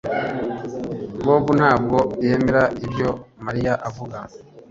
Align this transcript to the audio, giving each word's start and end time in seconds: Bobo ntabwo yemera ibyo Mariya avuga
Bobo 1.25 1.51
ntabwo 1.59 1.97
yemera 2.25 2.63
ibyo 2.85 3.09
Mariya 3.45 3.73
avuga 3.89 4.17